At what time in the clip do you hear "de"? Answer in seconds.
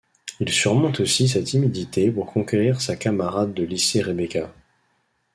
3.53-3.61